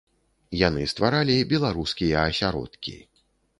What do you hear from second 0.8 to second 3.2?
стваралі беларускія асяродкі.